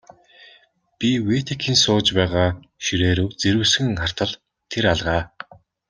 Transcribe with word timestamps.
Би 0.97 1.09
Витекийн 1.27 1.77
сууж 1.83 2.05
байгаа 2.17 2.49
ширээ 2.85 3.13
рүү 3.17 3.29
зэрвэсхэн 3.41 3.89
хартал 4.01 4.31
тэр 4.71 4.85
алга. 4.93 5.17